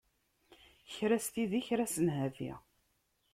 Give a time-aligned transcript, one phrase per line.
[0.93, 2.51] Kra s tidi, kra s nnhati.